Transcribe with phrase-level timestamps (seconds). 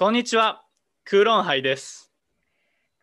[0.00, 0.62] こんにちは、
[1.04, 2.12] クーロンハイです。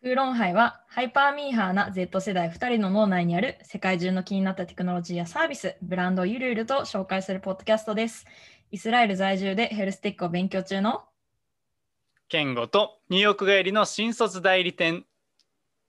[0.01, 8.25] クーロンハイはハイパーミーハーな Z 世代2人の脳内にある世界中の気になったテクノロジーやサービス、ブランドをゆるゆると紹介するポッドキャストです。
[8.71, 11.03] イスラエル在住でヘルステックを勉強中の
[12.29, 15.03] ケンゴとニューヨーク帰りの新卒代理店。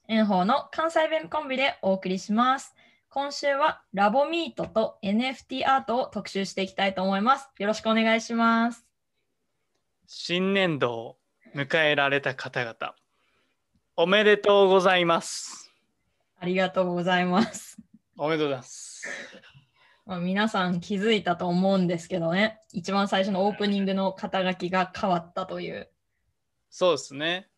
[0.08, 2.74] エンホーの関西弁コンビでお送りします。
[3.10, 7.48] 今週は lab meat と NFT アートを特集していきたいと思います。
[7.60, 8.85] よろしくお願いします。
[10.06, 11.18] 新年度を
[11.54, 12.94] 迎えられた方々、
[13.96, 15.72] おめでとうございます。
[16.38, 17.78] ありがとうございます。
[18.16, 19.02] おめでとうございます。
[20.06, 25.90] まあ、皆さん気づいたと思うんですけどね、一番最初のオープニングの肩書きが変わったという。
[26.70, 27.48] そうですね。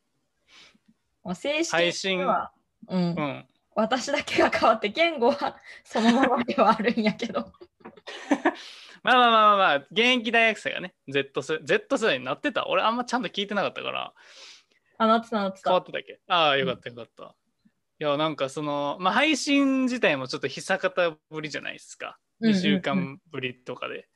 [1.22, 2.52] まあ、正式配信には、
[2.88, 3.48] うんうん。
[3.74, 7.52] 私だけが変わって言語はそのままではあるんやけど
[9.02, 12.68] まあまあまあまあまあ、現役大学生がね、Z 世 Z 世代になってた。
[12.68, 14.14] 俺あんまちゃんと聞いてなかったから、
[14.98, 16.20] あなってたなって変わたってたっけ？
[16.28, 17.34] ああ、よかったよかった。
[18.00, 22.18] いや、なんかその、まあ配信自体もちょっと久方ぶりじゃないですか。
[22.42, 24.08] 2うんうんうん週間ぶりとかで。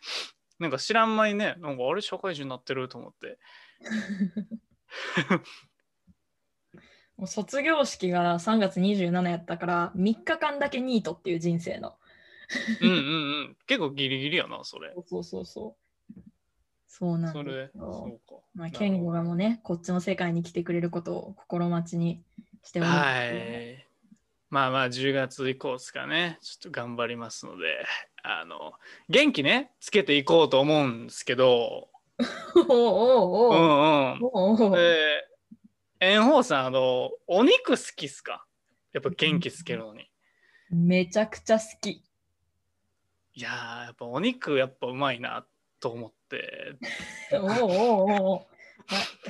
[0.58, 3.38] なんか知らん間にね、なんかあれ社会人になってると思って。
[7.16, 11.96] もう卒業式が3月27やったから3日間だけニートっていう人生の
[12.80, 13.00] うんうんう
[13.50, 13.56] ん。
[13.66, 14.92] 結構ギリギリやな、それ。
[15.06, 15.76] そうそうそう
[16.86, 18.36] そうなんそれ、そうか。
[18.54, 22.22] まあ、なるほど健吾がもねこっちの世界に来てくれることを心待ちに
[22.62, 23.88] しております、はい。
[24.50, 26.38] まあまあ、10月以降ですかね。
[26.42, 27.86] ちょっと頑張りますので、
[28.22, 28.74] あの、
[29.08, 31.88] 元気ね、つけていこうと思うんですけど、
[32.56, 34.78] おうおうおううんうん。
[34.78, 38.44] えー、炎鵬さん、あの、お肉好きっすか？
[38.92, 40.06] やっぱ元気つけるのに。
[40.68, 42.04] めちゃくちゃ好き。
[43.34, 45.46] いやー、やっぱお肉やっぱうまいな
[45.80, 46.76] と思って。
[47.32, 48.46] おうおうおうお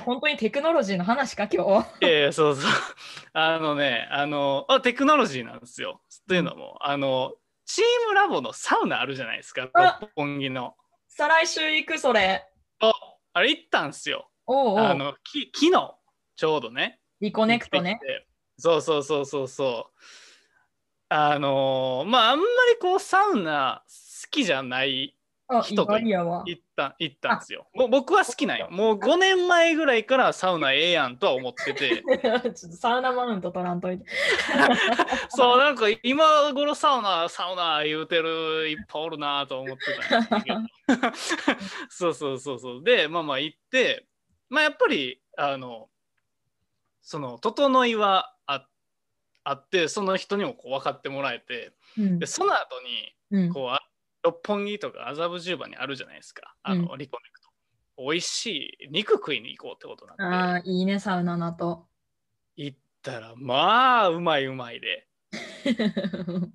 [0.01, 2.05] 本当にテクノロジーの話か今日。
[2.05, 2.71] いやいや、そうそう。
[3.33, 6.01] あのね、あの、あ、テクノロジーなんですよ。
[6.27, 10.75] というのも、あの、チームラボのサウナあるじゃないですか、あ六本木の。
[11.07, 12.45] 再来週行くそれ。
[12.79, 12.93] あ、
[13.33, 14.29] あれ行ったんすよ。
[14.45, 15.95] おうおうあの、き昨日、
[16.35, 16.99] ちょうどね。
[17.21, 17.99] リコネクトね。
[18.57, 20.03] そうそうそうそうそう。
[21.09, 25.15] あのまああんまりこうサウナ好きじゃない
[25.63, 25.93] 人と。
[25.93, 27.67] 行った行ったんですよ。
[27.73, 28.67] もう僕は好きなんよ。
[28.71, 32.01] もう5年前ぐらいからサウナええやんとは思ってて。
[32.01, 34.05] ちょっとサウナマウント取らんといて。
[35.29, 41.57] そうなんか今頃サウナサウナ言うてるいっぱいおるなと思ってたんですけど
[41.89, 44.05] そうそうそうそうでまあまあ行って
[44.49, 45.89] まあやっぱりあの
[47.01, 48.32] その整いは
[49.43, 52.19] ああってその人にもこう分かってもらえてうん。
[52.19, 52.81] でその後
[53.31, 53.53] にうん。
[53.53, 53.81] こうあ
[54.23, 56.55] 六本木とか麻布十番にあるじゃないですか。
[56.63, 57.49] あの、リコネクト。
[57.97, 60.23] 美味しい肉食いに行こうってことなって。
[60.23, 61.87] あ、いいね、サウナの後。
[62.55, 65.07] 行ったらまあうまいうまいで。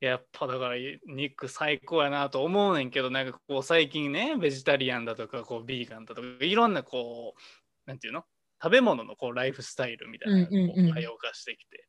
[0.00, 7.40] やっぱだから肉最高やなと思うねんけどなんかこう最近ねベジタリアンだとかこうビーガンだとかいろんなこう
[7.86, 8.24] なんていうの？
[8.62, 10.90] 食べ物のこうライフスタイルみたいなのがこうんうんうん。
[10.90, 11.86] う多様化してきて、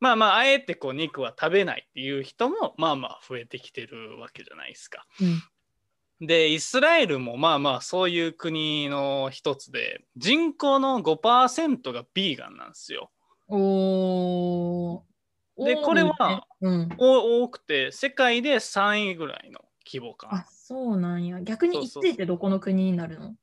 [0.00, 5.06] まあまああえてこう肉は食べないっていう人もまあまあ増えてきてるわけじゃないですか。
[5.20, 6.26] うん。
[6.26, 13.10] でイスラエルもまあまあそういう国の一つで人口の5%がビーガンなんですよ。
[13.48, 15.64] おー。
[15.64, 20.32] でこれは、うん、お多くて世界で3位ぐらいの規模感。
[20.32, 21.40] あ、そうなんや。
[21.40, 23.34] 逆にそうそう1位ってどこの国になるの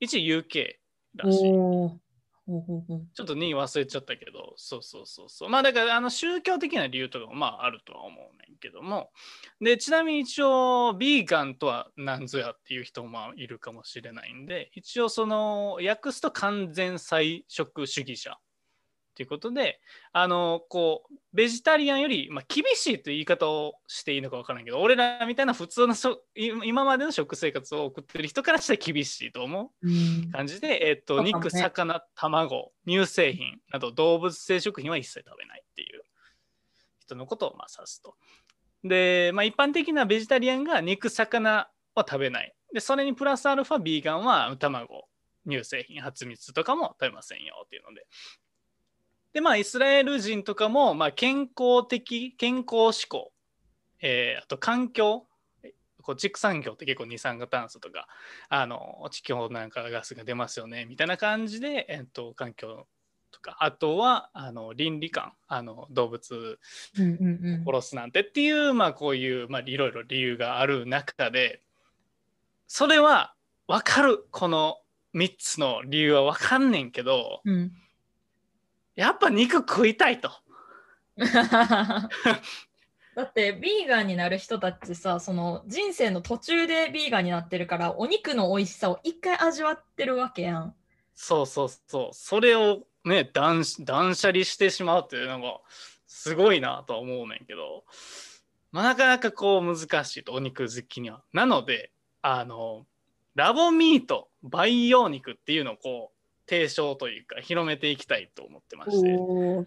[0.00, 0.76] ？1位 UK
[1.16, 1.42] らしい。
[1.44, 5.48] ちょっと2位忘れちゃったけどそうそうそうそう。
[5.48, 9.10] まあだからあの宗教的な理由とかもまああるとは思うねんけども。
[9.60, 18.36] でちなみに一応ビーガンとは何ぞやっていう人もまあいるかもしれないんで一応その訳すと完全菜食主義者
[19.14, 19.80] ということで
[20.12, 25.94] あのこうベジタリアンより、まあ、厳しいという言い方をしていいのか分からないけど俺らみたいな普通の
[26.34, 36.02] 今までの食生活を送ってる人からしたら厳しいと思ううん感じで、えっとね肉、魚、卵、乳製品など動物性食品は一切食べないっていう
[37.00, 38.14] 人のことをまあ指すと。
[38.84, 42.54] で、まあ、一般的なベジタリアンが肉、魚は食べない。
[42.72, 45.08] で、それにプラスアルファ、ビーガンは卵、
[45.48, 48.06] 乳製品、蜂蜜とかも食べませんよっていうので。
[49.32, 53.32] で、まあ、イスラエル人とかも、まあ、健康的、健康志向、
[54.00, 55.26] えーあと環境、
[56.02, 58.08] こう畜産業って結構二酸化炭素とか
[58.48, 62.86] あの地球なんかガスが出ますよねみたいな感じで、えっと、環境
[63.30, 66.58] とかあとはあの倫理観あの動物
[66.98, 71.60] うんうんうん殺すなんてっていう、まあ、こういう、まあ、いろいろ理由がある中で
[72.66, 73.34] それは
[73.68, 74.78] 分かるこの
[75.14, 77.72] 3つの理由は分かんねんけどうん。
[78.94, 80.30] やっぱ肉食いたいと。
[83.14, 90.74] だってビーガンになる人たちさその人生の途中でビーガンになってるからお肉の美味しさを一回味わってるわけやん。
[91.14, 95.60] そうそうそうそれをね断断捨離してしまうっていうのが
[96.06, 97.84] すごいなとは思うねんけど、
[98.70, 101.22] まあ、なかなかこう難しいとお肉好きには。
[101.32, 101.92] なので
[102.22, 102.86] あの
[103.34, 106.21] ラボミート培養肉っていうのをこう
[106.52, 109.66] 提唱というか広めていきたいと思ってまして。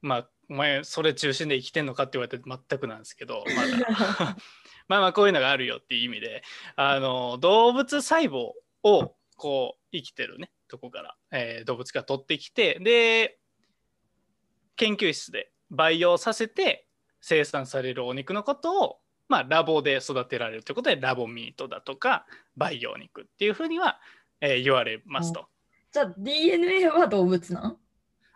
[0.00, 4.36] まあお前それ中心で生きてんのかって言われて全くなんですけどまだ
[4.88, 6.42] まあまあこういうのがあるよっていう意味で
[6.76, 8.52] あの動物細胞
[8.82, 13.38] をこう生きてるねとこから、えー動物が取ってきてで
[14.76, 16.86] 研究室で培養させて
[17.20, 22.26] 生産されるお肉のことを、まあ、ラボで育てられるということでラボミートだとか
[22.56, 23.98] 培養肉っていうふうには、
[24.40, 25.46] えー言われますと。
[25.92, 27.76] じゃあ DNA は動物なん？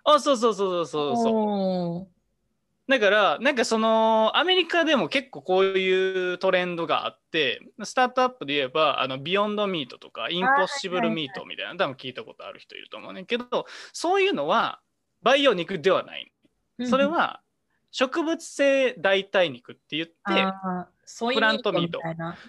[0.04, 2.90] あそうそうそうそうそうそう。
[2.90, 14.80] だからなんかそのアメリカでも結構こういうトレンドがあってスタートアップで言えばあのビヨンドミートとかインポッシブルミートみたいな多分聞いたことある人いると思うねんけどそういうのは
[15.22, 16.32] 培養肉ではない。
[16.86, 17.42] それは
[17.90, 20.14] 植物性代替肉って言って
[21.35, 22.00] プラントミート。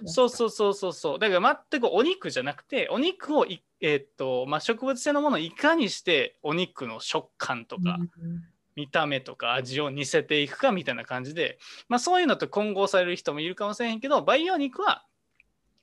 [0.06, 1.20] そうそうそうそうそう。
[1.20, 8.44] だから全くお肉じゃなくてお肉をいえーっとまあ植物性のものをいかにしてお肉の食感とか、うん
[8.76, 11.58] 見た目とか味を似せていくかみたいな感じで、
[11.90, 15.04] まあ、そういうのと混合される人もいるかもしれへんけど培養肉は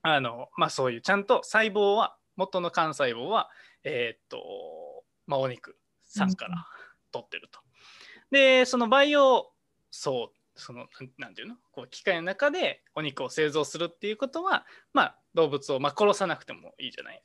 [0.01, 3.51] あの、まあ、そういうちゃんと細胞は元の幹細胞は
[3.85, 6.65] えーっと、まあ、お肉さんから
[7.13, 7.66] 取ってると。
[8.31, 9.53] でその培養
[9.91, 10.87] 層その
[11.19, 11.57] なんていうの？
[11.71, 14.65] こう機械の中でお肉を製造するっていうことは、
[14.95, 17.23] まあ、動物を、まあ、殺さなくてもいいじゃない？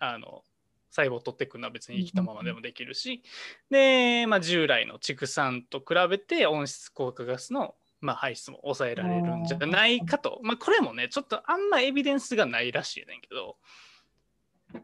[0.00, 0.42] あの
[0.90, 3.22] 細胞を取っていくのは別に生きたままでもできるし、
[3.70, 13.56] で、まあ、従来の畜産と比べて温室効果ガスの、まあ、排出も抑えられるんじゃないかと、まあ、これもねちょっとあんまエビデンスがないらしいねんけど。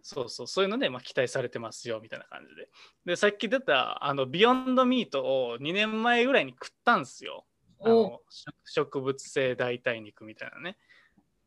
[0.02, 2.68] そうそうそういうので、まあ、期待されてますよみたいな感じで。
[3.04, 7.44] でさっき出たあのビヨンドミートを2年前ぐらいに食ったんですよ。
[7.80, 10.76] あおの植植物性代替肉みたいなね。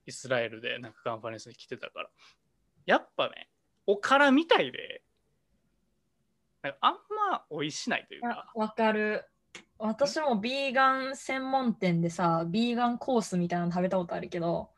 [0.06, 2.10] イスラエルでなんかカンファレンスに来てたから。
[2.86, 3.50] やっぱね
[3.86, 5.04] おからみたいで
[6.62, 6.94] なんかあん
[7.32, 9.26] ま美味しないというあかわかる。
[9.78, 14.70] 私もビーガン専門店でさ、ビーガンコースみたいなの食べたことあるけど、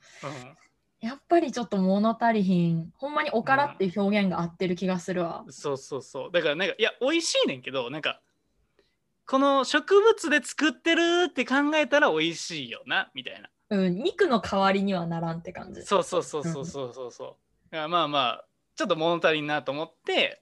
[1.03, 2.89] やっぱりちょっと物足りひん。
[2.95, 5.49] ほんまにおからっていう表現が合ってる気がするわう。
[5.49, 8.21] ん、そうそうそうだからなんかいや美味しいねんけどなんか
[9.25, 15.81] この植物で作ってるって考えたら美味しいよなみたいなうん、肉の代わりにはならんって感じ。
[15.81, 17.37] そうそうそうそうそうそうそ
[17.71, 18.45] うまあまあ
[18.77, 20.41] ちょっと物足りんなと思って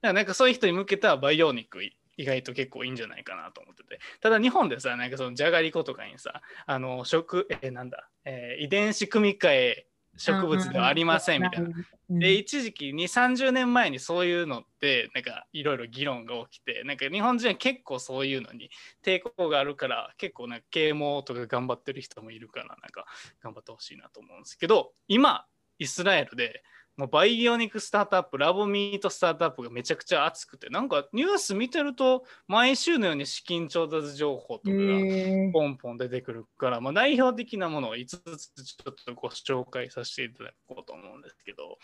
[0.00, 9.89] なんかそういう人に向けた培養肉意外と結構いいんじゃないかなと思っててただ日本でさなんかそのじゃがりことかにさあの食えーなんだ、えー遺伝子組み換え
[10.20, 11.70] 植物ではありませんみたいな。
[12.10, 12.18] うん。
[12.18, 18.70] で一時期2 3 0年前にそういうのってなんかいろいろ議論が起きてなんか日本人は結構そういうのに
[19.04, 23.06] 抵抗があるから結構なんか啓蒙とか頑張ってる人もいるからなんか
[23.42, 25.46] 頑張ってほしいなと思うんですけど今
[25.78, 26.62] イスラエルで
[27.00, 41.78] もう培養肉スタートアップラボミートスタートアップがめちゃくちゃ熱くてなんかニュース見てると毎週のように資金調達情報とかがポンポン出てくるから、まあ、代表的なものを5つちょっとご紹介させていただこうと思うんですけど、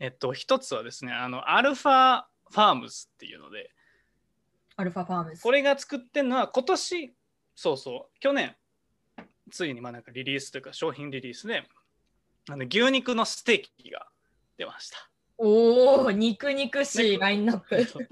[0.00, 3.70] えっと、一つはですね、あの、アルファファームズっていうので、
[4.74, 5.42] アルファファームズ。
[5.42, 7.14] これが作ってるのは今年、
[7.54, 8.56] そうそう、去年、
[9.52, 11.62] ついにまあなんかリリースというか商品リリースで、
[12.48, 14.08] あの牛肉のステーキが
[14.56, 15.10] 出ました。
[15.38, 17.84] おお、肉肉しいラインナップ。
[17.84, 18.08] そ う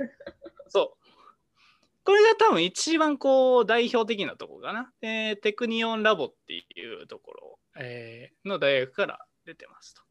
[0.68, 1.04] そう。
[2.04, 4.92] これが多分一番こう代表的なところかな。
[5.00, 10.02] でテクニオンラボっていうところ、えーの大学から出てますと。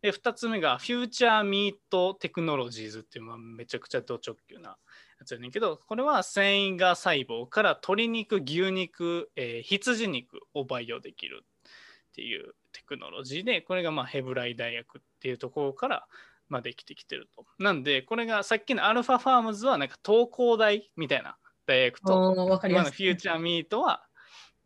[0.00, 4.76] で、2つ目がフューチャーミートテクノロジーズっていう、まあ、めちゃくちゃド直球な
[5.18, 16.06] やつやねんけど、これは繊維が細胞から鶏肉、牛肉、えー羊肉を培養できるっていうテクノロジーで、これがまあヘブライ大学っていうところから、
[16.48, 17.46] まあ、できてきてると。
[17.58, 22.90] なんで、これがさっきのアルファファームズはなんか東工大みたいな大学と、今の。
[22.90, 24.06] フューチャーミートは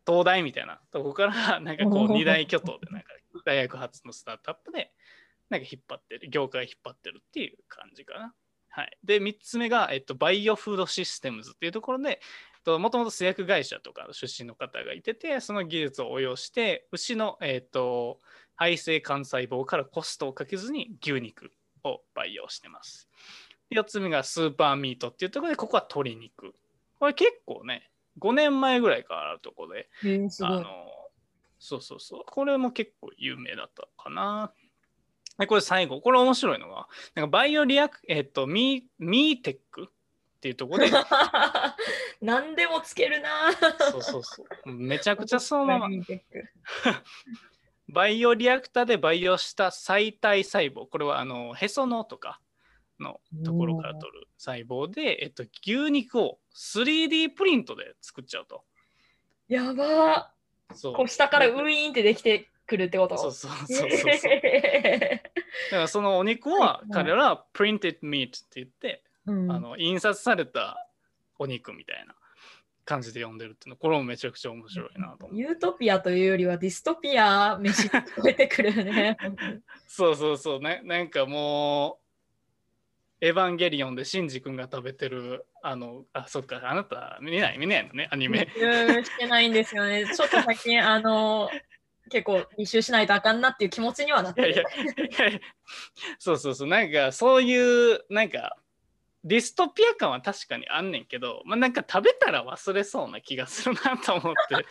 [0.05, 3.09] 東大みたいなとこから なんかこう二大巨頭でなんか
[3.45, 4.91] 大学発のスタートアップで
[5.49, 8.33] なんか引っ張ってる業界引っ張ってるっていう感じかな。
[8.71, 12.21] はい、で3つ目が、えっと、バイオフードシステムズっていうところで
[12.65, 18.19] もともと製薬会社とか出身の方がいててその技術を応用して牛の、えっと、
[18.59, 21.53] 肺性幹細胞からコストをかけずに牛肉
[21.85, 23.07] を培養してます。
[23.71, 26.53] 4つ目がスーパーミートっていうところで、ここは鶏肉。
[26.99, 27.89] これ結構ね、
[28.19, 30.51] 5年前ぐらいからあるところで、へえすごい。
[30.51, 30.65] あの
[31.59, 32.23] そうそうそう。
[32.25, 34.51] これも結構有名だったかな。
[35.37, 40.91] でこれ最後、これ面白いのが、なんかバイオリアク、えっと、ミーミーテックっていうところで、
[42.21, 43.53] 何でもつけるな。
[43.91, 44.73] そうそうそう。
[44.73, 45.89] めちゃくちゃそのまま、
[47.91, 52.39] バイオリアクターで培養した細体細胞、これはあのへその緒とか
[52.99, 58.63] のところから取る細胞で、えっと、牛肉を 3D プリントで作っちゃうと。
[59.47, 60.31] やば
[60.73, 60.95] そうー。
[60.97, 63.17] こう下からウィーンってできてくるってこと？
[63.17, 64.11] そうそうそうそう。
[64.11, 65.21] だへ
[65.71, 70.87] からそのお肉ははい彼らは printed meat って言って、ーうんあの印刷された
[71.39, 72.13] お肉みたいな
[72.89, 75.37] 感じで呼んでるっていうのこれもめちゃくちゃ面白いなと思う。
[75.37, 79.15] ユートピアというよりはディストピア飯が聞こえてくるね。
[79.85, 81.99] そうそうそうななんかも
[83.21, 88.47] うエヴァンゲリオンでシンジ君が食べてるあのあそっかあなた見ない見ないのねアニメ。
[88.57, 90.05] うんしてないんですよね。
[90.11, 91.47] ちょっと最近、あの、
[92.09, 94.65] 結構履修しないとあかんなっていう気持ちにはなってる。
[96.17, 98.57] そうそうそうなんかそういうなんか
[99.23, 104.55] ディストピア感は確かにあんねんけど、まあ、なんか食べたら忘れそうな気がするなと思って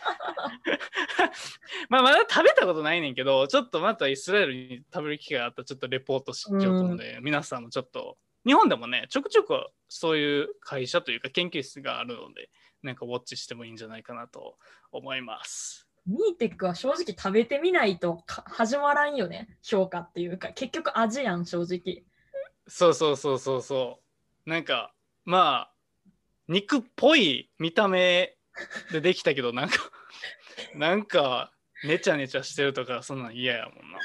[1.89, 12.49] まあまだ食べたことないねんけどちょっとまたイスラエルに食べる機会があったらちょっとレポートしようと思うので、皆さんもちょっと日本でもねちょくちょくそういう会社というか研究室があるので
[12.81, 14.57] なんかウォッチしてもいいんじゃないかなと
[14.91, 15.87] 思います。
[16.07, 22.03] ミーテックは正直食べてみないとか始まらんよね、評価っていうか、結局味やん、正直。
[22.67, 24.08] そうそうそうそうそう。
[24.49, 24.93] なんか
[25.25, 25.73] まあ
[26.47, 28.35] 肉っぽい見た目
[28.91, 29.77] でできたけどなんか
[30.75, 31.53] なんか
[31.83, 33.99] ネチャネチャしてるとかそんなん嫌やもんな。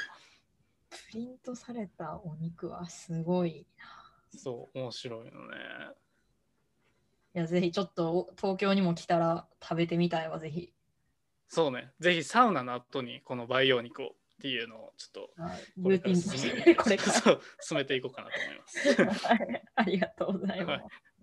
[1.11, 3.85] プリントされたお肉はすごいな。
[4.37, 5.57] そう面白いのね。
[7.33, 10.71] いや、ぜひちょっと東京にも来たら食べてみたいわ、ぜひ。
[11.49, 11.91] そうね。
[11.99, 16.09] ぜひサウナの後にこの培養肉をっていうのをちょっとはいこれこ
[16.89, 17.39] れから。
[17.61, 19.27] 進めていこうかなと思います。
[19.27, 20.81] は いありがとうございます。
[20.83, 21.15] はい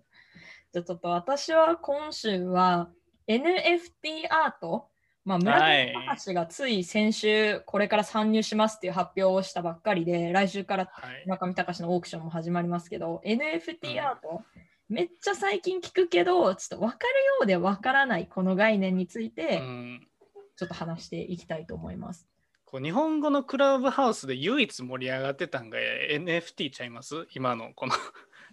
[0.73, 2.89] じゃあちょっと私は今週は
[3.27, 4.89] NFT アート、
[5.23, 11.23] まあ、村はい上隆がつい先週これから参入しますっていう発表をしたばっかりで来週からはい。
[11.27, 14.41] 村上隆のオークションも始まりますけど NFT うんアート、
[14.89, 20.07] めっちゃ最近聞くけどちょっと分かるようで分からないこの概念についてうん
[20.55, 22.27] ちょっと話していきたいと思います。
[22.73, 27.27] こう日本語のクラブハウスで唯一盛り上がってたんが NFT ちゃいます？
[27.35, 27.93] 今のこの。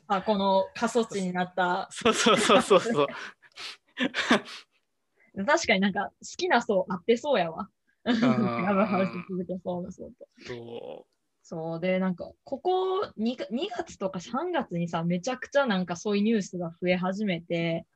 [0.08, 1.88] あこの過疎地になった。
[1.90, 3.06] そうそうそうそうそう。
[5.46, 7.70] 確かになんか好きな層あってそうやわ。
[8.04, 8.20] クん。
[8.20, 10.28] ラブハウス続けそうなそうと。
[10.46, 11.06] そ
[11.42, 11.80] そう。
[11.80, 17.86] で、なんか、ここ 2, 2月とか3月にさ、めちゃくちゃなんかそういうニュースが増え始めて、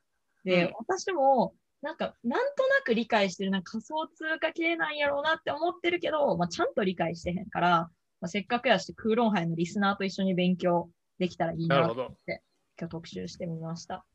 [0.44, 0.72] で、うん。
[0.78, 7.90] 私も、なんか、なんとなく理解してる、なんか仮想通貨系なんやろうなって思ってるけど、まあ、ちゃんと理解してへんから、ま
[8.22, 10.88] あ、せっかくやし、空論杯のリスナーと一緒に勉強
[11.18, 12.16] できたらいいなとなるほど。
[12.26, 14.06] 今日特集してみました。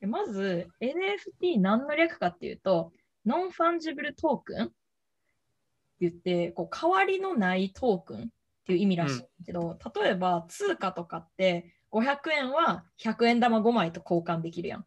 [0.00, 2.90] でまず、NFT 何の略かっていうと、
[3.24, 4.72] Non-Fungible Token って
[6.00, 8.26] 言って、こう代わりのないトークンっ
[8.66, 14.86] ていう意味らしいんだけど、例えば通貨とかって500円は100円玉5枚と交換できるやん。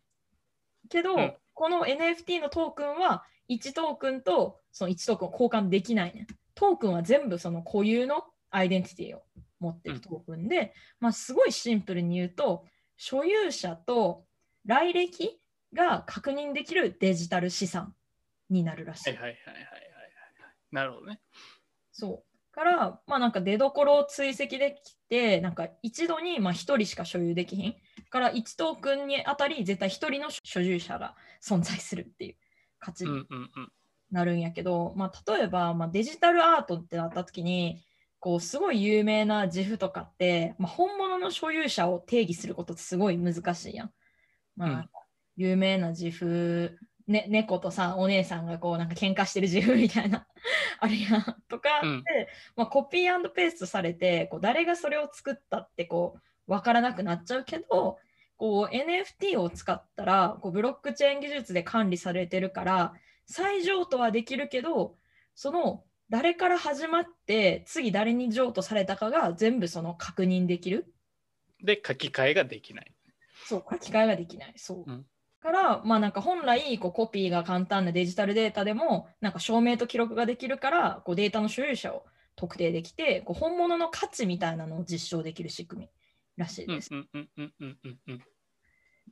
[0.89, 6.27] けど、うんこの NFT のトークンは1トークンとその1トークンを交換できないねん。
[6.53, 9.23] トークンは全部その固有のアイデンティティを
[9.59, 14.25] 持ってるトークンで、まあ、すごいシンプルに言うと、所有者と
[14.65, 15.39] 来歴
[15.73, 17.95] が確認できるデジタル資産
[18.51, 19.09] になるらしい。
[19.09, 19.73] はいはいはいはいはいはい。
[20.71, 21.19] なるほどね。
[21.91, 22.36] そう。
[22.57, 27.75] から、まあなんか出どころを追跡できて、なんか一度にまあ1人しか所有できひん。
[28.09, 32.35] から1トークンにあたり絶対1人の所有者が存在するっていう
[32.79, 33.25] 価値に。
[34.09, 37.83] なるんやけど、まあ、例えば、まあ、デジタルアートってなった時に
[38.19, 43.91] こうすごい有名な自負とかって、まあ、本物の所有者を定義することってすごい難しいやん。
[44.55, 44.89] まあ
[45.35, 50.27] 有名な自負、ね、猫とさお姉さんがこうなんか喧嘩してる自負みたいな
[50.79, 52.03] あれやんとかって、うん。
[52.57, 57.97] まあ、コピーペーストされてこう誰がそれを作ったってこう分からなくなっちゃうけど
[58.35, 62.93] こう NFT を使ったらこうブロックチェーン技術で管理されてるから
[63.25, 64.97] 再譲渡はできるけど
[65.33, 70.93] その誰から始まって次誰に譲渡されたかが全部その確認できる。
[71.61, 72.93] で、書き換えができない。
[73.45, 74.53] そう書き換えができない。
[74.57, 75.05] そう、うん
[75.39, 85.89] からまあなんか本来こうコピーが簡単なデジタルデータでもなんか証明と記録ができるからこうデータの所有者を特定できてこう本物の価値みたいなのを実証できる仕組み
[86.37, 86.89] らしいうんです。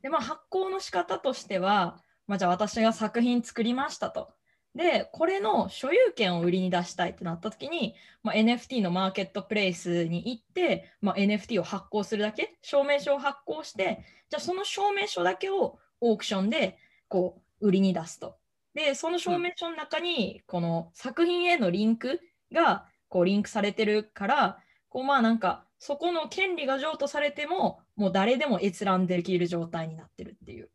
[0.01, 4.33] でまあ発行の仕方としては、まあ、じゃあ私が作品作りましたと。
[4.75, 18.37] でこれの所有権を売りに出したいってなった時に、まあ、NFT のマーケットプレイスに行って、まあ、NFT を発行するだけ証明書を発行してじゃあその証明書だけをオークションでこう売りに出すと。
[18.73, 22.19] でその証明書の中にこの作品へのリンク
[22.51, 24.59] がこうリンクされてるから
[24.89, 30.69] こうまあなんかそこの権利が譲渡されてももう誰でも閲覧できる状態になってるっていう。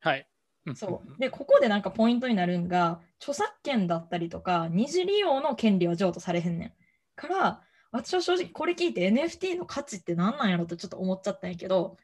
[0.00, 0.28] はい。
[0.74, 6.72] そうでここでなんかポイントになるんが著作権だったりとか二次利用の権利は譲渡されへんねん。
[7.16, 11.96] から私は正直これ聞いて NFT の価値って何なんやろとちょっと思っちゃったんやけど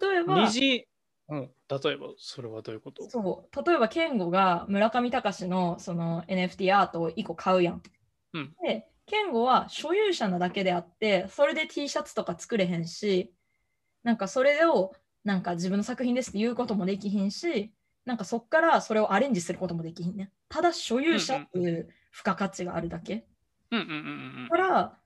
[0.00, 0.86] 例えば二次、
[1.28, 3.08] うん、例えばそれはどういうこと？
[3.10, 7.82] そう例えば健吾が村上隆のその NFT アートを1個買うやん。
[8.32, 13.32] うんで健吾は所有者なだけであってそれで T シャツとか作れへんし
[14.02, 14.92] なんかそれを
[15.22, 17.72] なんか自分の作品ですって言うこともできひんし
[18.04, 20.32] なんかそっからそれをアレンジすることもできひんね。
[20.48, 23.26] ただ所有者っていう付加価値があるだけ。
[23.70, 24.98] うんうんうんだから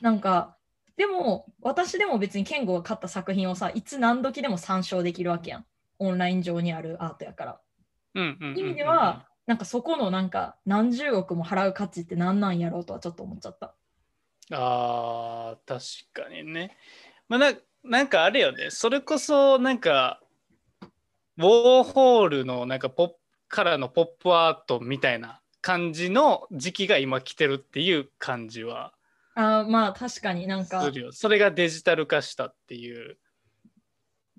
[0.00, 0.56] なんか
[0.96, 5.66] でも私でも別に健吾が買った作品をさいつ何時でも参照できるわけやん。
[5.98, 7.60] オンライン上にあるアートやから。
[8.14, 13.74] うんうんうんうん意味では、なんかそこのなんか何十億も払う価値って何なんやろうとはちょっと思っちゃった。
[14.52, 15.68] あー
[16.14, 16.76] 確かにね。
[17.28, 20.20] まあななんかあれよねそれこそなんか
[21.36, 23.14] ウォーホールのなんかポップ
[23.48, 28.92] からのポップアートみたいな感じの時期が今来てるっていう感じは
[29.34, 30.90] あーまあ確かになんか。
[31.12, 33.18] それがデジタル化したっていう。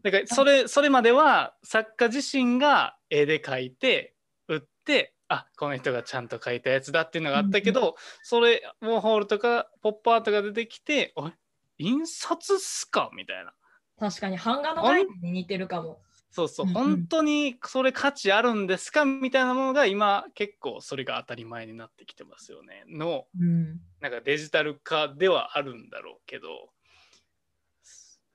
[0.01, 4.13] だからそれそれまでは作家自身が絵で描いて
[4.47, 11.33] 売ってあこの人がちゃんと描いたやつだっていうのがあったけど、それウォーホールとかポップアートが出てきて「おい
[11.79, 13.53] 印刷っすか?」みたいな。
[13.97, 16.01] 確かに版画の概念に似てるかも。
[16.35, 22.83] そうそう、本当にそれ価値あるんですかみたいなものが今結構それが当たり前になってきてますよね。
[22.89, 26.69] のうん、なんかデジタル化ではあるんだろうけど。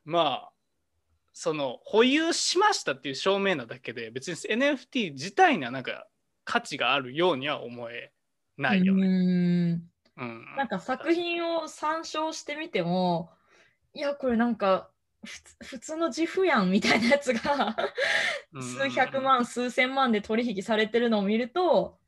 [0.07, 0.53] まあ
[1.35, 6.07] その保有しましたっていう証明なだけで別に NFT 自体にはなんか
[6.45, 8.13] 価値があるようには思え
[8.57, 9.07] ないよね。
[9.07, 9.83] うん。
[10.17, 10.45] うん。
[10.57, 13.31] なんか作品を参照してみても
[13.93, 14.91] いやこれなんか
[15.63, 17.77] 普通の自負やんみたいなやつが
[18.53, 21.99] うん数百万数千万で取引されてるのを見ると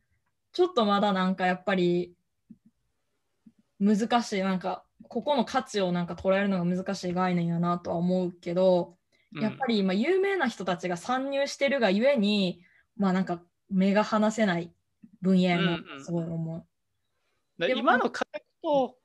[0.52, 2.14] ちょっとまだなんかやっぱり
[3.82, 4.42] 難しい。
[4.42, 8.96] なんかここの価値をなんか捉えるのが難しい概念やなとは思うけど、
[9.34, 12.62] やっぱり今有名な人たちが参入してるがゆえに
[12.96, 14.72] まあなんか目が離せない
[15.20, 16.04] 分野やなうんうん。
[16.04, 16.64] すごい思う。
[17.68, 18.96] 今の価格と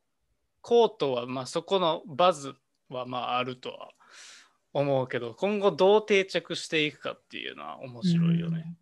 [0.61, 2.53] コートはまあそこのバズ
[2.89, 3.89] はまああるとは
[4.73, 8.63] 思うけど今後どう定着していくかっていうのは面白いよね。
[8.67, 8.77] うん。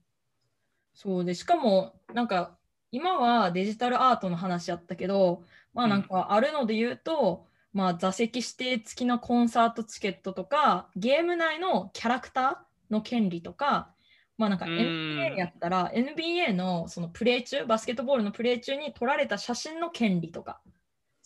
[0.94, 2.58] そうでしかもなんか
[2.92, 13.90] 今はデジタルアートの話やったけどまあなんかあるので言うと、まあ座席指定付きのコンサートチケットとかゲーム内のキャラクターの権利とか
[14.38, 14.72] まあなんかうん。
[14.72, 20.62] NBA やったら NBA のそのプレー中バスケットボールのプレー中に撮られた写真の権利とか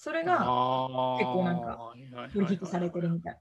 [0.02, 0.38] それが
[1.20, 1.94] 結結構なんか
[2.32, 3.40] 取引されてるみたい。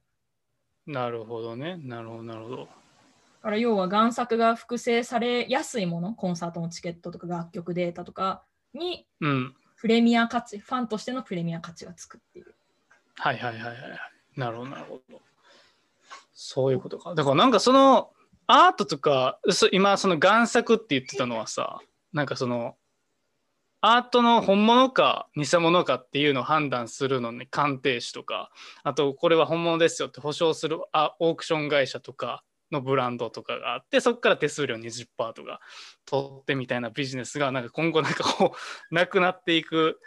[0.89, 1.77] なるほどね。
[1.77, 2.57] なるほど、なるほど。
[2.57, 2.67] だ
[3.43, 8.43] から要は贋作が複製されやすいもの、コンサートのチケットとか楽曲データとか
[8.75, 9.55] にうん。
[9.77, 12.53] プレミア価値、ファンとしてのプレミア価値がつくっていう。
[13.15, 13.77] はいはいはいはい。
[14.37, 15.23] なるほど、なるほど。
[16.35, 17.15] そういうことか。
[17.15, 18.11] だからなんかその
[18.49, 21.79] アートとか、そ今その贋作って言ってたのはさ、
[22.13, 22.75] なんかその
[23.81, 28.51] アートの本物か偽物かっていうのを判断するのに鑑定士とか、
[28.83, 35.61] あとこれは本物ですよって保証するあオークション会社とかのブランドとかがあって、そこから手数料20%とか
[36.07, 38.55] 取ってみたいなビジネスがなんか今後なんかこう
[38.95, 40.01] なくなっていく。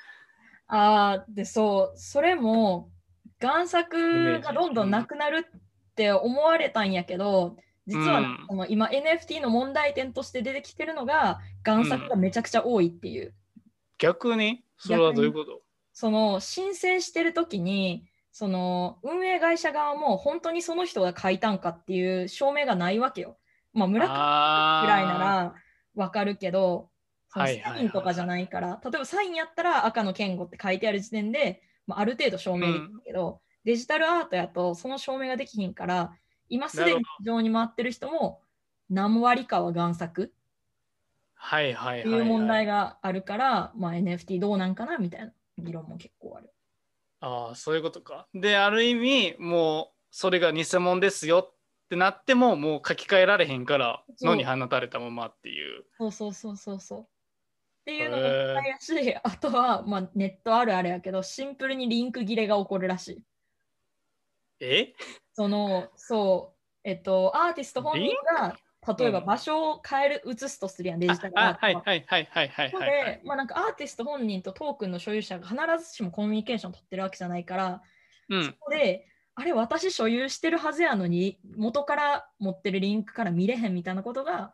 [0.68, 2.92] ああ、で、そう、それも
[3.40, 5.62] 贋作がどんどんなくなるっ
[5.96, 7.58] て思われたんやけど、
[7.88, 13.34] 実は、の今 NFT の問題点として出てきてるのが贋作がめちゃくちゃ多いっていう。
[14.02, 14.64] 逆に？
[14.78, 15.62] それはどういうこと？
[15.94, 23.38] その申請してる時にその運営会社側も本当にその人が書いたんかっていう証明がないわけよ。
[23.74, 25.54] まあ村上あーぐらいなら
[25.96, 26.90] わかるけど、
[27.30, 36.12] サインとかじゃないから、例えばサインやったら赤の健吾って書いてある時点で、まあ、ある程度証明できるけど、デジタルアートやとその証明ができひんから、
[36.50, 38.42] 今すでに非常に回ってる人も
[38.90, 40.34] 何割かは贋作
[41.44, 42.28] はいはいってはい、はい。
[42.28, 46.54] いう問題があるから、まあ、NFT どうなんかなみたいな議論も結構ある。
[47.20, 48.28] ああ、そういうことか。
[48.34, 51.56] で、ある意味、もう、それが偽物ですよっ
[51.90, 55.84] てなっても、もう書き換えられへんから、野に放たれたままっていう。
[55.98, 57.02] そうそうそうそうそう。
[57.02, 57.06] っ
[57.86, 63.24] ていうのもやし、あとは、まあ、ネットあるあれやけど、シンプルにリンク切れが起こるらしい。
[64.60, 64.94] え？
[65.34, 68.56] その、そう、えっと、アーティスト本人が、
[68.98, 69.26] 例えばうん。
[69.26, 72.90] 場所を変える、移すとするやん、デジタルアートあはいはいはいはいはいはいはい。
[73.16, 77.82] で、まあなんかアーティスト本人とトークンの所有者が必ずしもコミュニケーション取ってるわけじゃないから、
[78.30, 78.46] うん。
[78.46, 84.54] そこで、あれ、私所有してるはずやのに、元から持ってるリンクから見れへんみたいなことが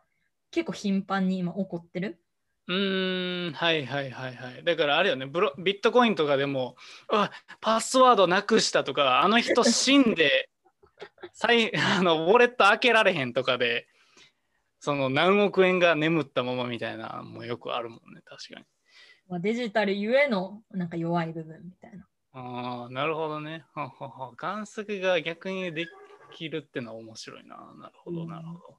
[0.50, 2.22] 結構頻繁に今起こってる。
[2.68, 4.64] うーんはいはいはいはい。
[4.64, 6.76] だからあれよねブロビットコインとかでも
[7.08, 7.30] あ
[7.62, 10.50] パスワードなくしたとかあの人死んで
[11.32, 13.86] 再あのウォレット開けられへんとかで
[14.80, 18.66] その何億円が眠ったままみたいなのもよくあるもんね確かに。
[19.28, 22.06] まあ、デジタルゆえのなんか弱い部分みたいな。
[22.32, 23.64] ああなるほどね。
[23.74, 24.32] ははは。
[24.36, 25.86] 贋作が逆にで
[26.34, 27.56] きるってのは面白いな。
[27.78, 28.78] なるほどなるほど。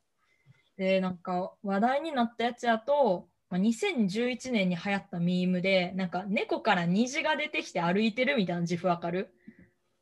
[0.77, 9.33] で、なんか話題になったやつやと、まあ、2011年に流行ったミームで、なんか猫から虹が出てきて歩いてるみたいな自負わかる？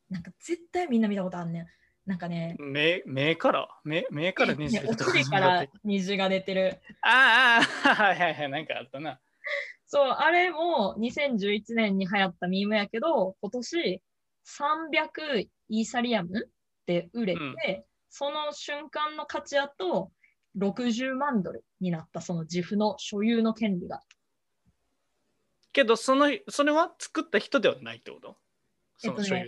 [0.09, 1.67] なんか絶対みんな見たことあんねん。
[2.07, 3.67] なんかね、目目から？
[3.83, 6.81] 目目からねじねお尻から虹が出てる。
[7.01, 8.49] ああはいはいはい。
[8.49, 9.19] なんかあったな。
[9.85, 14.01] そう、あれも2011年に流行ったミームやけど、今年
[14.45, 16.49] 300イーサリアムっ
[16.85, 17.55] て売れて、うん。
[18.09, 20.11] その瞬間の価値やと
[20.57, 24.01] 60万ドルになった、その自負の所有の権利が。
[25.73, 28.37] けどそのそれは作った人ではないってこと？
[28.97, 29.47] そのえっとね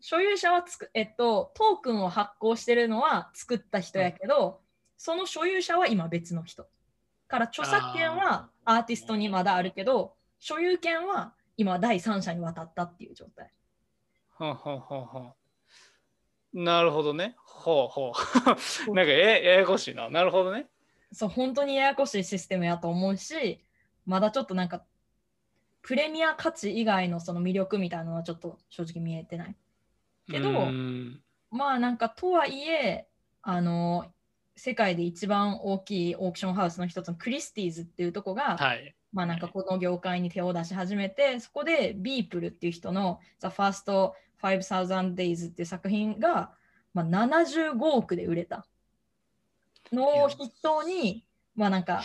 [0.00, 4.60] 所有者は、つく、えっと、トークンを発行してるのは作った人やけど、
[4.96, 6.66] その所有者は今別の人。
[7.28, 13.52] から著作権はアーティストにまだあるけど、所有権は今第三者に渡ったっていう状態。
[14.36, 15.34] はあはあはあはあ
[16.52, 17.36] なるほどね。
[17.38, 18.12] ほうほ
[18.90, 18.94] う。
[18.94, 20.10] なんかえややこしいな。
[20.10, 20.66] なるほどね。
[21.12, 23.64] そう、本当にややこしいシステムやと思うし、
[24.06, 24.82] まだちょっとなんか、
[25.82, 29.56] プレミア価値以外のその魅力みたいなのはちょっと正直見えてない。
[30.30, 30.70] けど
[31.50, 33.08] まあなんかとはいえ、
[33.42, 34.06] あの、
[34.56, 38.94] 世界で一番大きいオークションハウスの一つのクリスティーズっていうとこが、はい。
[39.12, 46.52] まあなんかこの業界に手を出し始めて、そこでビープルっていう人の The First 5000 Days っていう作品が、
[46.94, 48.66] まあ、75億で売れた
[49.92, 52.02] のを筆頭に、まあなんか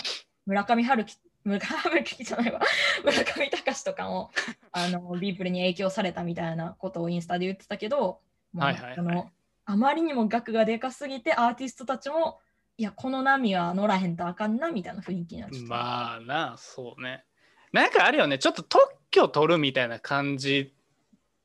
[0.48, 2.60] 村上春樹、村上じゃないわ、
[3.06, 4.32] 村上隆とかも
[4.74, 8.20] あのビープルに影響されたみたいなことをインスタで言ってたけど、
[8.52, 9.32] まあはいはいはいあの
[9.68, 12.40] あまりにも額がでかすぎてアーティストたちも
[12.78, 15.64] いやこの波は乗らへんとあかんなみたいな雰囲気になっちゃ。
[15.64, 17.24] まあなそうね
[17.72, 20.76] なんかあるよねちょっと特許取るみたいな感じ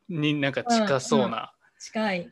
[0.09, 2.31] になんか近そうな、近い。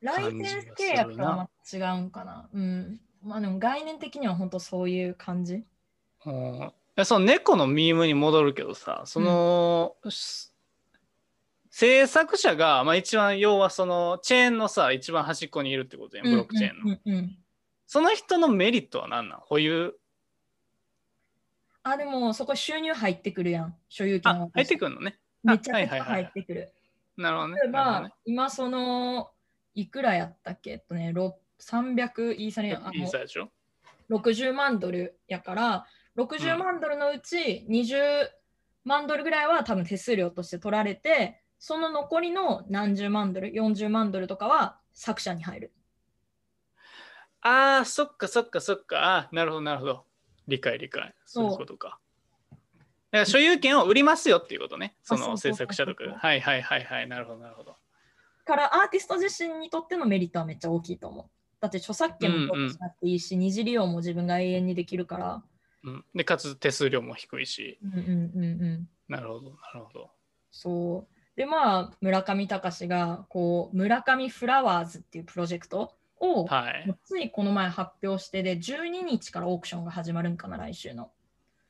[0.00, 2.48] ライセンス契約とは違うんかな。
[2.52, 3.00] うん。
[3.22, 5.64] まあでも概念的には本当そういう感じ。
[6.26, 6.72] うん。
[6.96, 10.52] えその猫のミームに戻るけどさその、し
[11.70, 17.18] 制作者が、まあ、一番要はそのチェーンのさ一番端っこにいるってことやんブロックチェーンの、うんうんうん。
[17.18, 17.38] うん
[17.86, 19.40] その人のメリットは何なん？
[19.40, 19.94] 保有？
[21.82, 23.76] あ、でもそこ収入入ってくるやん。
[23.88, 24.50] 所有権。
[24.52, 25.18] 入ってくるのね。
[25.44, 26.72] めちゃくちゃはいはいはい入ってくる。
[27.18, 27.60] なるほどね。
[27.62, 28.10] 例えば、ね。
[28.24, 29.30] 今その、
[29.74, 30.70] いくらやったっけ？
[30.70, 33.50] えっとね、ろ300イーサリアム、あのいいさでしょ
[34.10, 38.28] ？60万ドルやから、60万ドルのうち20
[38.84, 45.72] 万ドルぐらいは多分手数料として取られて、その残りの何十万ドル、40万ドルとかは作者に入る。
[47.40, 49.16] あーそっかそっかそっか。
[49.16, 50.04] あーなるほどなるほど。
[50.46, 51.14] 理解理解。
[51.26, 51.50] そう。
[51.50, 51.98] いうことか。
[52.50, 52.58] だか
[53.10, 54.96] ら所有権を売りますよっていうことね。
[55.02, 57.08] その制作者とかはいはいはいはい。
[57.08, 57.76] なるほどなるほど。
[58.44, 61.26] からアーティスト自身にとってのメリットはめっちゃ大きいと思う。
[61.60, 65.42] だって著作権も取ってしまっていいし、二次利用も自分が永遠にできるから。
[65.84, 68.88] うん、でかつ手数料も低いしうんうんうんうん。
[69.08, 70.10] なるほどなるほど
[70.50, 71.14] そう。
[71.36, 81.10] で、まあ、村上隆が、こう、村上フラワーズっていうプロジェクトを、はいついこの前発表してで、12日からオークションが始まるんかな、来週の。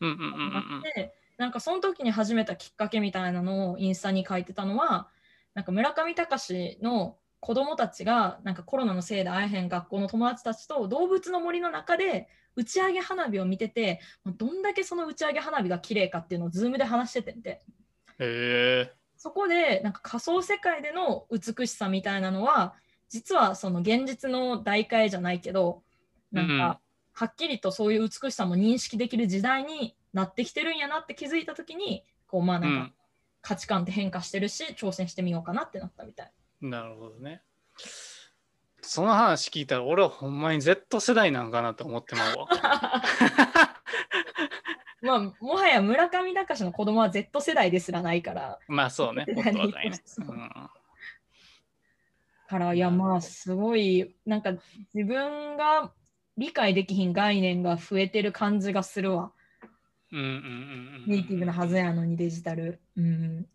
[0.01, 5.09] うんうんうんうんうんで、なんかその時に始めたきっかけみたいなのをインスタに書いてたのは、
[5.55, 12.27] なんか村上隆の子供たちがなんかコロナのせいで会えへん学校の友達たちと動物の森の中で
[12.57, 17.61] 打ち上げ花火を見てて、どんだけその打ち上げ花火が綺麗かっていうのをズームで話しててんて。
[18.19, 22.75] へえそこでなんか仮想世界での美しさみたいなのは
[23.11, 25.83] 実はその現実の代替じゃないけど
[26.33, 26.81] なんか
[27.13, 32.93] はっきりとそういう美しさも認識できる時代になってきてるんやなって気づいた時にこうまあなんか
[33.43, 36.33] 価値観って変化してるし挑戦してみようかなってなったみたい。
[36.71, 37.43] なるほどね。
[38.81, 42.49] その話聞いたら俺はほんまに Z 世代なんかなと思ってまうわ。
[45.03, 48.59] まあもはや村上隆の子供は Z 世代ですらないから。
[48.69, 49.27] まあそうね。
[49.35, 50.01] もっと若いね。
[50.05, 50.51] そううん
[52.47, 54.53] からいやまあすごいなんか
[54.95, 55.93] 自分が
[56.37, 59.33] 理解できひん概念が増えてる感じがするわ。
[60.13, 61.05] うんうんうんうん。
[61.07, 62.81] ネイティブなはずやのにデジタル。
[62.97, 63.47] うん。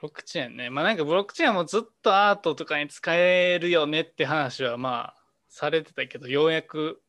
[0.00, 0.70] ブロックチェーンね。
[0.70, 7.02] まあなんかブロックチェーンもずっとアートとかに使えるよねって話はまあされてたけど、ようやく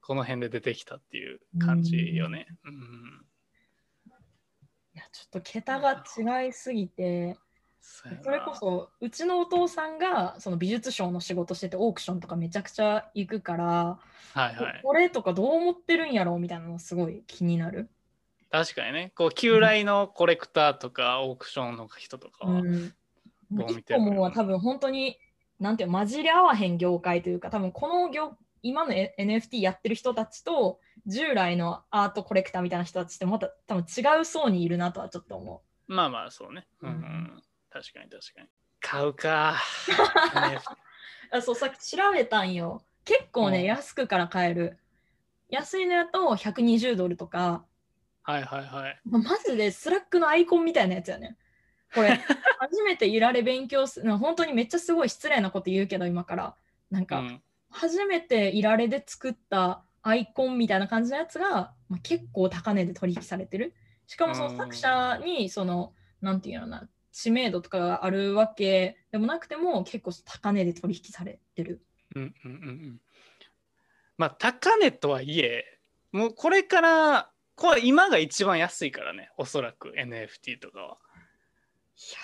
[0.00, 2.46] この辺で出てきたっていう感じよね。
[2.64, 3.24] うん。
[4.94, 7.38] いやちょっと桁が違いすぎて。
[7.82, 13.98] それこそうちのお父さんがその美術商の仕事しててオークションとかめちゃくちゃ行くから、
[14.34, 14.80] はいはい。
[14.84, 17.88] これとかどう思ってるんやろうみたいなのすごい気になる。
[18.50, 19.12] 確かにね。
[19.14, 22.60] こう、旧来のコレクターとかオークションの人とかは。
[22.60, 22.94] うん、
[23.50, 25.18] どう見一てるの個もは多分本当に
[25.60, 36.66] なんていうの混じり合わへん業界というか多分この業今の NFT やってる人たちと従来のアートコレクターみたいな人たちってまた多分違う層にいるなとはちょっと思まあまあそうね。
[36.82, 37.42] うん。
[37.70, 38.48] 確かに確かに。
[38.80, 39.56] 買うか。
[41.42, 42.82] そうさっき調べたんよ。
[43.04, 44.78] 結構ね、うん安くから買える。
[45.48, 47.64] 安いのやと120ドルとか、
[48.22, 49.00] はいはいはい。
[49.04, 51.36] まマジでスラックのアイコンみたいなやつやね。
[51.94, 52.08] これ、
[52.58, 56.56] 初めていられ勉強する、本当にめっちゃすごい失礼なこと言うけど、今から。
[56.90, 63.74] なんか、うん、初めていられで作ったアイコンみたいな感じのやつが、まあ、結構高値で取引されてる。
[64.06, 71.82] しかもその作者に、その、なんていうのかな、知名度とかがあるわけでもなくても、結構高値で取引されてる。
[72.14, 73.00] うんうんうんうん。
[74.16, 75.64] まあ高値とはいえ、
[76.12, 77.30] もうこれから、
[77.60, 80.86] これ今が一番安いからね、おそらく NFT とかは。
[80.86, 82.18] いや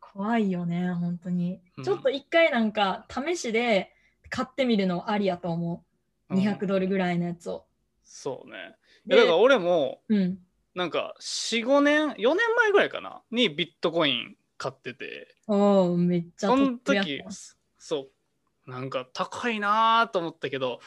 [0.00, 1.60] ー怖いよね、本当に。
[1.76, 3.92] うんちょっと一回なんか試しで
[4.30, 5.84] 買ってみるのありやと思
[6.30, 6.34] う。
[6.34, 7.66] うん200ドルぐらいのやつを。
[8.04, 8.74] そうね。
[9.04, 10.38] でだから俺も、うん。
[10.74, 17.22] なんか4、5年、4年前ぐらいかな、にビットコイン買ってて、おお、めっちゃその時
[17.76, 18.08] そ
[18.66, 20.80] う、なんか高いなと思ったけど、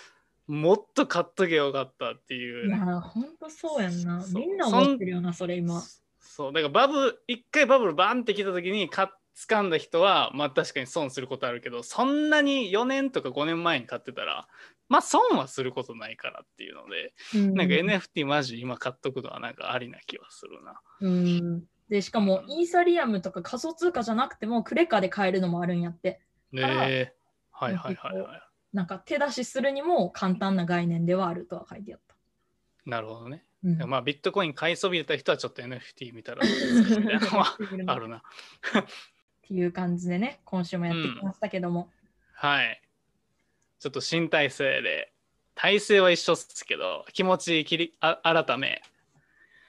[0.47, 4.21] もっと買っとけよかったっていういやー、ほんとそうやんな。
[4.21, 5.81] そうみんな思ってるよな、それ今。
[6.19, 14.47] そうだからバブル一回バブルバンって来た時にか掴んだ人はまあ確かに損することあるけどそんなに4年とか5年前に買ってたら
[14.89, 20.79] まあ損はすることないからっていうので、うんなんか NFT マジ今買っとくのはなんかありな気はするな。
[21.01, 21.63] うん。
[21.89, 26.19] で、しかも、イーサリアムとか仮想通貨じゃなくても、クレカで買えるのもあるんやって。
[26.51, 27.13] ねえ
[27.51, 28.46] はいはいはいはい。
[28.77, 32.15] なんか手出しするにも簡単な概念ではあるとは書いてあった。
[32.85, 33.43] なるほどね。
[33.63, 36.43] うんまあビットコイン買いそびれた人はちょっと NFT 見たら
[37.87, 38.17] あるな。
[38.21, 38.21] っ
[39.41, 41.91] ていう感じでね、今週もやってきましたけども。
[42.33, 42.79] はい。
[43.79, 45.11] ちょっと新体制で
[45.55, 48.83] 体制は一緒っすけど気持ち切りあ改め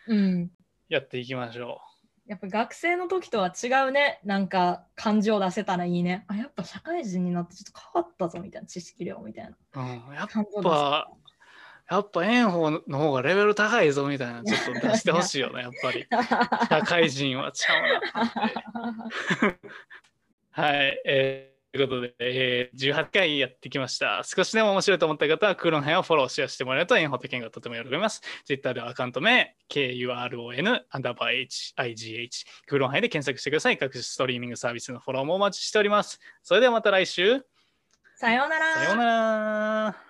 [0.07, 0.51] うん。
[0.91, 1.81] やっていきましょ
[2.29, 6.25] やっぱ学生の時とは違うね、なんか感情出せたらいいね。
[6.29, 9.51] あ、やっぱ社会人になってちょっと変わったぞみたいな知識量みたいな。
[9.51, 9.81] う。
[9.81, 10.29] うん、やっ
[10.63, 11.09] ぱ
[11.91, 16.07] やっぱ炎鵬の方がレベル高いぞみたいなちょっと出してほしいよね やっぱり
[16.69, 17.83] 社会人はちゃう
[18.85, 19.09] な。
[20.63, 24.23] はい、えーということで、えー18回やってきました。
[24.25, 28.21] 少しでも面白いと思った方は、クーロン編をフォロー、シェアしてもらえると、エンホテケンがとても喜びます。
[28.45, 33.79] Twitter ではアカウント名、KURON、アンダーバー HIGH、クーロン杯で検索してください。
[33.79, 36.19] 各種ストリーミングサービスのフォローもお待ちしております。
[36.43, 37.45] それではまた来週。
[38.17, 38.75] さようなら。
[38.75, 40.08] さようなら。